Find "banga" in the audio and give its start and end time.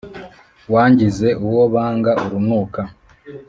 1.73-2.11